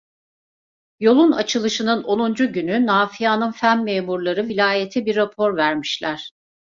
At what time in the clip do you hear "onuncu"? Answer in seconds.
2.03-2.53